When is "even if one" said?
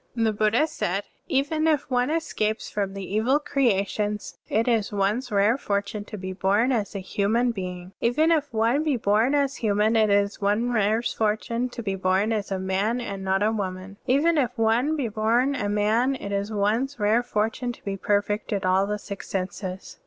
1.39-2.09, 8.01-8.81, 14.07-14.95